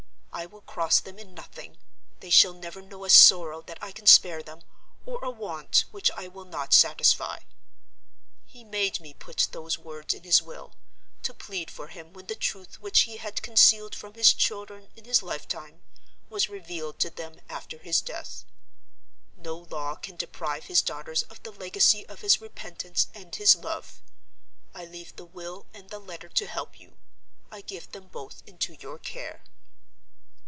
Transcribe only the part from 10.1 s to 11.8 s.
in his will, to plead